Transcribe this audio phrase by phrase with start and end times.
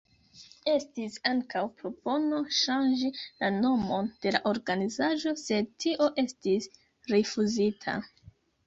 [0.71, 6.71] Estis ankaŭ propono ŝanĝi la nomon de la organizaĵo, sed tio estis
[7.15, 8.01] rifuzita.